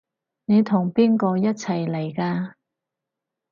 [0.45, 2.53] 你同邊個一齊嚟㗎？